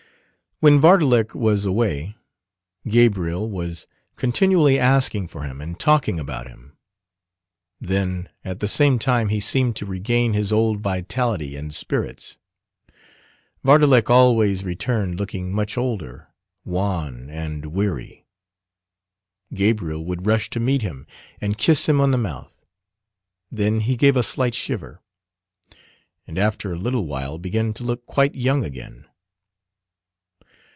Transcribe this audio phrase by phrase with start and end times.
[0.63, 2.15] When Vardalek was away,
[2.87, 6.77] Gabriel was continually asking for him and talking about him.
[7.79, 12.37] Then at the same time he seemed to regain his old vitality and spirits.
[13.63, 16.27] Vardalek always returned looking much older,
[16.63, 18.27] wan, and weary.
[19.51, 21.07] Gabriel would rush to meet him,
[21.41, 22.63] and kiss him on the mouth.
[23.51, 25.01] Then he gave a slight shiver:
[26.27, 29.07] and after a little while began to look quite young again.